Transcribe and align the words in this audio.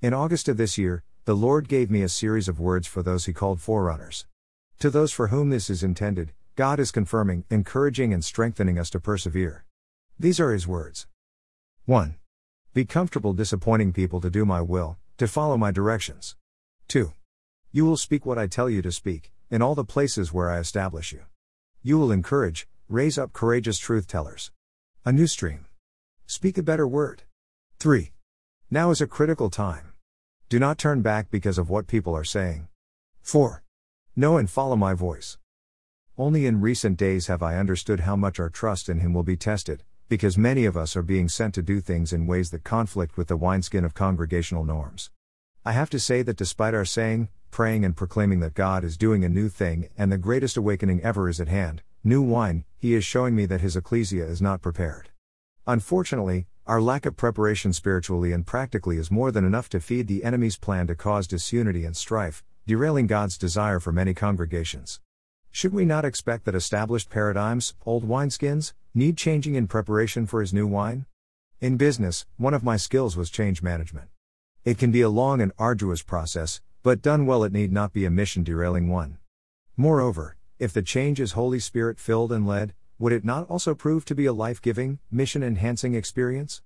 In 0.00 0.14
August 0.14 0.48
of 0.48 0.56
this 0.56 0.78
year, 0.78 1.02
the 1.24 1.34
Lord 1.34 1.66
gave 1.66 1.90
me 1.90 2.02
a 2.02 2.08
series 2.08 2.46
of 2.46 2.60
words 2.60 2.86
for 2.86 3.02
those 3.02 3.26
he 3.26 3.32
called 3.32 3.60
forerunners. 3.60 4.26
To 4.78 4.90
those 4.90 5.10
for 5.10 5.26
whom 5.26 5.50
this 5.50 5.68
is 5.68 5.82
intended, 5.82 6.32
God 6.54 6.78
is 6.78 6.92
confirming, 6.92 7.42
encouraging, 7.50 8.14
and 8.14 8.24
strengthening 8.24 8.78
us 8.78 8.90
to 8.90 9.00
persevere. 9.00 9.64
These 10.16 10.38
are 10.38 10.52
his 10.52 10.68
words 10.68 11.08
1. 11.86 12.14
Be 12.74 12.84
comfortable 12.84 13.32
disappointing 13.32 13.92
people 13.92 14.20
to 14.20 14.30
do 14.30 14.44
my 14.44 14.60
will, 14.60 14.98
to 15.16 15.26
follow 15.26 15.56
my 15.56 15.72
directions. 15.72 16.36
2. 16.86 17.12
You 17.72 17.84
will 17.84 17.96
speak 17.96 18.24
what 18.24 18.38
I 18.38 18.46
tell 18.46 18.70
you 18.70 18.82
to 18.82 18.92
speak, 18.92 19.32
in 19.50 19.62
all 19.62 19.74
the 19.74 19.84
places 19.84 20.32
where 20.32 20.48
I 20.48 20.60
establish 20.60 21.12
you. 21.12 21.22
You 21.82 21.98
will 21.98 22.12
encourage, 22.12 22.68
raise 22.88 23.18
up 23.18 23.32
courageous 23.32 23.80
truth 23.80 24.06
tellers. 24.06 24.52
A 25.04 25.10
new 25.10 25.26
stream. 25.26 25.66
Speak 26.28 26.56
a 26.56 26.62
better 26.62 26.86
word. 26.86 27.24
3. 27.80 28.12
Now 28.70 28.90
is 28.90 29.00
a 29.00 29.08
critical 29.08 29.50
time. 29.50 29.87
Do 30.50 30.58
not 30.58 30.78
turn 30.78 31.02
back 31.02 31.30
because 31.30 31.58
of 31.58 31.68
what 31.68 31.86
people 31.86 32.16
are 32.16 32.24
saying. 32.24 32.68
4. 33.20 33.62
Know 34.16 34.38
and 34.38 34.48
follow 34.48 34.76
my 34.76 34.94
voice. 34.94 35.36
Only 36.16 36.46
in 36.46 36.62
recent 36.62 36.96
days 36.96 37.26
have 37.26 37.42
I 37.42 37.58
understood 37.58 38.00
how 38.00 38.16
much 38.16 38.40
our 38.40 38.48
trust 38.48 38.88
in 38.88 39.00
Him 39.00 39.12
will 39.12 39.22
be 39.22 39.36
tested, 39.36 39.82
because 40.08 40.38
many 40.38 40.64
of 40.64 40.74
us 40.74 40.96
are 40.96 41.02
being 41.02 41.28
sent 41.28 41.52
to 41.56 41.62
do 41.62 41.82
things 41.82 42.14
in 42.14 42.26
ways 42.26 42.48
that 42.48 42.64
conflict 42.64 43.18
with 43.18 43.28
the 43.28 43.36
wineskin 43.36 43.84
of 43.84 43.92
congregational 43.92 44.64
norms. 44.64 45.10
I 45.66 45.72
have 45.72 45.90
to 45.90 46.00
say 46.00 46.22
that 46.22 46.38
despite 46.38 46.72
our 46.72 46.86
saying, 46.86 47.28
praying, 47.50 47.84
and 47.84 47.94
proclaiming 47.94 48.40
that 48.40 48.54
God 48.54 48.84
is 48.84 48.96
doing 48.96 49.24
a 49.24 49.28
new 49.28 49.50
thing 49.50 49.90
and 49.98 50.10
the 50.10 50.16
greatest 50.16 50.56
awakening 50.56 51.02
ever 51.02 51.28
is 51.28 51.42
at 51.42 51.48
hand, 51.48 51.82
new 52.02 52.22
wine, 52.22 52.64
He 52.78 52.94
is 52.94 53.04
showing 53.04 53.36
me 53.36 53.44
that 53.44 53.60
His 53.60 53.76
ecclesia 53.76 54.24
is 54.24 54.40
not 54.40 54.62
prepared. 54.62 55.10
Unfortunately, 55.66 56.46
our 56.68 56.82
lack 56.82 57.06
of 57.06 57.16
preparation 57.16 57.72
spiritually 57.72 58.30
and 58.30 58.46
practically 58.46 58.98
is 58.98 59.10
more 59.10 59.32
than 59.32 59.42
enough 59.42 59.70
to 59.70 59.80
feed 59.80 60.06
the 60.06 60.22
enemy's 60.22 60.58
plan 60.58 60.86
to 60.86 60.94
cause 60.94 61.26
disunity 61.26 61.86
and 61.86 61.96
strife, 61.96 62.44
derailing 62.66 63.06
God's 63.06 63.38
desire 63.38 63.80
for 63.80 63.90
many 63.90 64.12
congregations. 64.12 65.00
Should 65.50 65.72
we 65.72 65.86
not 65.86 66.04
expect 66.04 66.44
that 66.44 66.54
established 66.54 67.08
paradigms, 67.08 67.72
old 67.86 68.06
wineskins, 68.06 68.74
need 68.94 69.16
changing 69.16 69.54
in 69.54 69.66
preparation 69.66 70.26
for 70.26 70.42
his 70.42 70.52
new 70.52 70.66
wine? 70.66 71.06
In 71.58 71.78
business, 71.78 72.26
one 72.36 72.52
of 72.52 72.62
my 72.62 72.76
skills 72.76 73.16
was 73.16 73.30
change 73.30 73.62
management. 73.62 74.08
It 74.62 74.76
can 74.76 74.92
be 74.92 75.00
a 75.00 75.08
long 75.08 75.40
and 75.40 75.52
arduous 75.58 76.02
process, 76.02 76.60
but 76.82 77.00
done 77.00 77.24
well, 77.24 77.44
it 77.44 77.52
need 77.52 77.72
not 77.72 77.94
be 77.94 78.04
a 78.04 78.10
mission 78.10 78.44
derailing 78.44 78.90
one. 78.90 79.16
Moreover, 79.74 80.36
if 80.58 80.74
the 80.74 80.82
change 80.82 81.18
is 81.18 81.32
Holy 81.32 81.60
Spirit 81.60 81.98
filled 81.98 82.30
and 82.30 82.46
led, 82.46 82.74
would 83.00 83.12
it 83.12 83.24
not 83.24 83.48
also 83.48 83.76
prove 83.76 84.04
to 84.04 84.14
be 84.14 84.26
a 84.26 84.32
life 84.32 84.60
giving, 84.60 84.98
mission 85.08 85.40
enhancing 85.40 85.94
experience? 85.94 86.62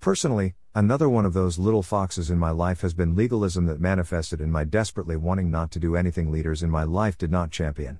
Personally, 0.00 0.54
another 0.74 1.06
one 1.06 1.26
of 1.26 1.34
those 1.34 1.58
little 1.58 1.82
foxes 1.82 2.30
in 2.30 2.38
my 2.38 2.48
life 2.48 2.80
has 2.80 2.94
been 2.94 3.14
legalism 3.14 3.66
that 3.66 3.78
manifested 3.78 4.40
in 4.40 4.50
my 4.50 4.64
desperately 4.64 5.16
wanting 5.16 5.50
not 5.50 5.70
to 5.70 5.78
do 5.78 5.96
anything 5.96 6.32
leaders 6.32 6.62
in 6.62 6.70
my 6.70 6.84
life 6.84 7.18
did 7.18 7.30
not 7.30 7.50
champion. 7.50 7.98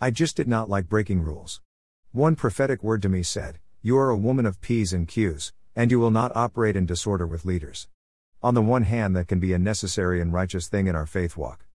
I 0.00 0.10
just 0.10 0.34
did 0.34 0.48
not 0.48 0.70
like 0.70 0.88
breaking 0.88 1.22
rules. 1.22 1.60
One 2.12 2.36
prophetic 2.36 2.82
word 2.82 3.02
to 3.02 3.10
me 3.10 3.22
said, 3.22 3.58
You 3.82 3.98
are 3.98 4.08
a 4.08 4.16
woman 4.16 4.46
of 4.46 4.62
P's 4.62 4.94
and 4.94 5.06
Q's, 5.06 5.52
and 5.76 5.90
you 5.90 6.00
will 6.00 6.10
not 6.10 6.34
operate 6.34 6.74
in 6.74 6.86
disorder 6.86 7.26
with 7.26 7.44
leaders. 7.44 7.86
On 8.42 8.54
the 8.54 8.62
one 8.62 8.84
hand, 8.84 9.14
that 9.14 9.28
can 9.28 9.40
be 9.40 9.52
a 9.52 9.58
necessary 9.58 10.22
and 10.22 10.32
righteous 10.32 10.68
thing 10.68 10.86
in 10.86 10.96
our 10.96 11.06
faith 11.06 11.36
walk. 11.36 11.66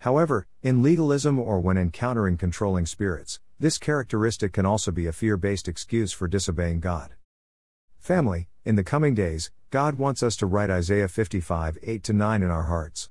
However, 0.00 0.48
in 0.60 0.82
legalism 0.82 1.38
or 1.38 1.60
when 1.60 1.78
encountering 1.78 2.36
controlling 2.36 2.86
spirits, 2.86 3.38
this 3.62 3.78
characteristic 3.78 4.52
can 4.52 4.66
also 4.66 4.90
be 4.90 5.06
a 5.06 5.12
fear 5.12 5.36
based 5.36 5.68
excuse 5.68 6.10
for 6.10 6.26
disobeying 6.26 6.80
God. 6.80 7.14
Family, 8.00 8.48
in 8.64 8.74
the 8.74 8.82
coming 8.82 9.14
days, 9.14 9.52
God 9.70 9.98
wants 9.98 10.20
us 10.20 10.34
to 10.38 10.46
write 10.46 10.68
Isaiah 10.68 11.06
55 11.06 11.78
8 11.80 12.12
9 12.12 12.42
in 12.42 12.50
our 12.50 12.64
hearts. 12.64 13.08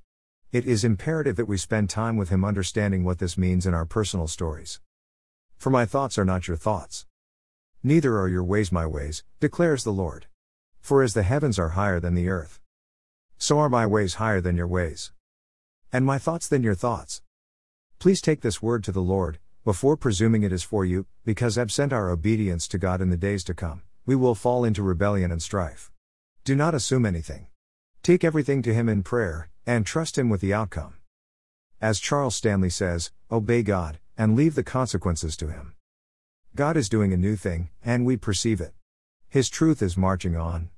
It 0.51 0.65
is 0.65 0.83
imperative 0.83 1.37
that 1.37 1.47
we 1.47 1.55
spend 1.55 1.89
time 1.89 2.17
with 2.17 2.27
Him 2.27 2.43
understanding 2.43 3.05
what 3.05 3.19
this 3.19 3.37
means 3.37 3.65
in 3.65 3.73
our 3.73 3.85
personal 3.85 4.27
stories. 4.27 4.81
For 5.55 5.69
my 5.69 5.85
thoughts 5.85 6.17
are 6.17 6.25
not 6.25 6.49
your 6.49 6.57
thoughts. 6.57 7.05
Neither 7.81 8.19
are 8.19 8.27
your 8.27 8.43
ways 8.43 8.73
my 8.73 8.85
ways, 8.85 9.23
declares 9.39 9.85
the 9.85 9.93
Lord. 9.93 10.25
For 10.81 11.01
as 11.01 11.13
the 11.13 11.23
heavens 11.23 11.59
are 11.59 11.79
higher 11.79 12.01
than 12.01 12.13
the 12.13 12.27
earth, 12.27 12.59
so 13.37 13.57
are 13.57 13.69
my 13.69 13.85
ways 13.85 14.15
higher 14.15 14.41
than 14.41 14.57
your 14.57 14.67
ways, 14.67 15.13
and 15.93 16.05
my 16.05 16.17
thoughts 16.17 16.49
than 16.49 16.61
your 16.61 16.75
thoughts. 16.75 17.21
Please 17.99 18.19
take 18.19 18.41
this 18.41 18.61
word 18.61 18.83
to 18.83 18.91
the 18.91 19.01
Lord, 19.01 19.39
before 19.63 19.95
presuming 19.95 20.41
it 20.41 20.51
is 20.51 20.63
for 20.63 20.83
you, 20.83 21.05
because 21.23 21.55
absent 21.55 21.93
our 21.93 22.09
obedience 22.09 22.67
to 22.67 22.79
God 22.79 22.99
in 22.99 23.11
the 23.11 23.17
days 23.17 23.43
to 23.43 23.53
come, 23.53 23.83
we 24.07 24.15
will 24.15 24.33
fall 24.33 24.63
into 24.63 24.81
rebellion 24.81 25.31
and 25.31 25.41
strife. 25.41 25.91
Do 26.43 26.55
not 26.55 26.73
assume 26.73 27.05
anything. 27.05 27.45
Take 28.01 28.23
everything 28.23 28.63
to 28.63 28.73
Him 28.73 28.89
in 28.89 29.03
prayer, 29.03 29.49
and 29.67 29.85
trust 29.85 30.17
Him 30.17 30.29
with 30.29 30.41
the 30.41 30.51
outcome. 30.53 30.95
As 31.79 31.99
Charles 31.99 32.35
Stanley 32.35 32.71
says, 32.71 33.11
obey 33.31 33.61
God, 33.61 33.99
and 34.17 34.35
leave 34.35 34.55
the 34.55 34.63
consequences 34.63 35.37
to 35.37 35.49
Him. 35.49 35.75
God 36.55 36.75
is 36.75 36.89
doing 36.89 37.13
a 37.13 37.17
new 37.17 37.35
thing, 37.35 37.69
and 37.85 38.03
we 38.03 38.17
perceive 38.17 38.61
it. 38.61 38.73
His 39.29 39.47
truth 39.47 39.83
is 39.83 39.95
marching 39.95 40.35
on. 40.35 40.69